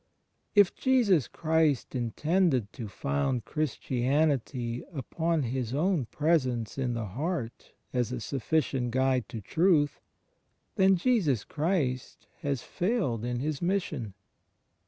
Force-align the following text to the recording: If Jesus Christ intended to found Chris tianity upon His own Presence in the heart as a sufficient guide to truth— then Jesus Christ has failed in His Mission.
If 0.55 0.73
Jesus 0.73 1.27
Christ 1.27 1.93
intended 1.93 2.73
to 2.73 2.87
found 2.87 3.45
Chris 3.45 3.75
tianity 3.77 4.81
upon 4.91 5.43
His 5.43 5.75
own 5.75 6.05
Presence 6.07 6.75
in 6.79 6.95
the 6.95 7.05
heart 7.05 7.73
as 7.93 8.11
a 8.11 8.19
sufficient 8.19 8.89
guide 8.89 9.29
to 9.29 9.41
truth— 9.41 10.01
then 10.75 10.95
Jesus 10.95 11.43
Christ 11.43 12.25
has 12.39 12.63
failed 12.63 13.23
in 13.23 13.41
His 13.41 13.61
Mission. 13.61 14.15